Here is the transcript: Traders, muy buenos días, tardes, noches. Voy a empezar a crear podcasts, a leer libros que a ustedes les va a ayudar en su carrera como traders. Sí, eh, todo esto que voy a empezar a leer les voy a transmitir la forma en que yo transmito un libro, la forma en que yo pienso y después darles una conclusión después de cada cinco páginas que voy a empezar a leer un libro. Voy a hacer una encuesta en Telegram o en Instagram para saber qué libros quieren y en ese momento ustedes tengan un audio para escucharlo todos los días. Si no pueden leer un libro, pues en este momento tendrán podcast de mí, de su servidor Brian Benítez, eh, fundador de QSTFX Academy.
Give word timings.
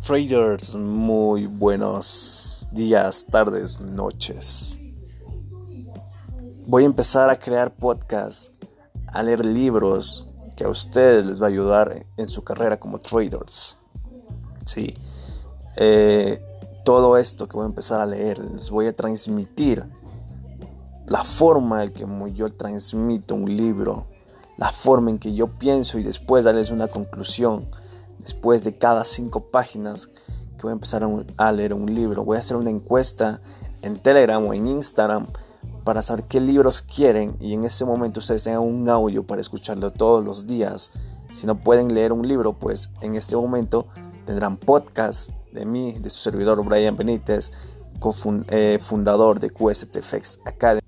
Traders, 0.00 0.76
muy 0.76 1.46
buenos 1.46 2.68
días, 2.70 3.26
tardes, 3.26 3.80
noches. 3.80 4.80
Voy 6.68 6.84
a 6.84 6.86
empezar 6.86 7.28
a 7.28 7.36
crear 7.36 7.74
podcasts, 7.74 8.52
a 9.08 9.24
leer 9.24 9.44
libros 9.44 10.28
que 10.56 10.64
a 10.64 10.68
ustedes 10.68 11.26
les 11.26 11.42
va 11.42 11.46
a 11.46 11.48
ayudar 11.48 12.06
en 12.16 12.28
su 12.28 12.44
carrera 12.44 12.78
como 12.78 13.00
traders. 13.00 13.76
Sí, 14.64 14.94
eh, 15.76 16.40
todo 16.84 17.16
esto 17.16 17.48
que 17.48 17.56
voy 17.56 17.64
a 17.64 17.68
empezar 17.68 18.00
a 18.00 18.06
leer 18.06 18.38
les 18.38 18.70
voy 18.70 18.86
a 18.86 18.94
transmitir 18.94 19.84
la 21.08 21.24
forma 21.24 21.82
en 21.82 21.92
que 21.92 22.06
yo 22.34 22.52
transmito 22.52 23.34
un 23.34 23.56
libro, 23.56 24.06
la 24.58 24.70
forma 24.70 25.10
en 25.10 25.18
que 25.18 25.34
yo 25.34 25.48
pienso 25.58 25.98
y 25.98 26.04
después 26.04 26.44
darles 26.44 26.70
una 26.70 26.86
conclusión 26.86 27.68
después 28.28 28.62
de 28.62 28.74
cada 28.74 29.04
cinco 29.04 29.40
páginas 29.40 30.08
que 30.08 30.62
voy 30.62 30.70
a 30.70 30.72
empezar 30.74 31.02
a 31.38 31.52
leer 31.52 31.72
un 31.72 31.94
libro. 31.94 32.24
Voy 32.24 32.36
a 32.36 32.40
hacer 32.40 32.58
una 32.58 32.68
encuesta 32.68 33.40
en 33.80 33.96
Telegram 33.96 34.44
o 34.44 34.52
en 34.52 34.66
Instagram 34.66 35.28
para 35.82 36.02
saber 36.02 36.24
qué 36.24 36.38
libros 36.38 36.82
quieren 36.82 37.38
y 37.40 37.54
en 37.54 37.64
ese 37.64 37.86
momento 37.86 38.20
ustedes 38.20 38.44
tengan 38.44 38.60
un 38.60 38.86
audio 38.90 39.26
para 39.26 39.40
escucharlo 39.40 39.90
todos 39.90 40.22
los 40.22 40.46
días. 40.46 40.92
Si 41.30 41.46
no 41.46 41.56
pueden 41.56 41.94
leer 41.94 42.12
un 42.12 42.28
libro, 42.28 42.52
pues 42.52 42.90
en 43.00 43.16
este 43.16 43.34
momento 43.34 43.86
tendrán 44.26 44.58
podcast 44.58 45.30
de 45.52 45.64
mí, 45.64 45.96
de 45.98 46.10
su 46.10 46.18
servidor 46.18 46.62
Brian 46.62 46.98
Benítez, 46.98 47.50
eh, 48.50 48.76
fundador 48.78 49.40
de 49.40 49.48
QSTFX 49.48 50.40
Academy. 50.44 50.87